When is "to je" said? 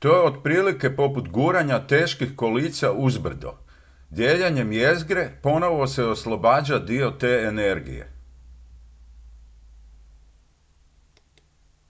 0.00-0.20